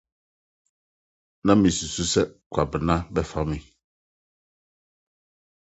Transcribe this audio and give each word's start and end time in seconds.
Ná 1.45 1.53
misusuw 1.61 2.07
sɛ 2.13 2.21
Kwabena 2.51 2.95
bɛfa 3.13 3.39
me. 3.49 3.57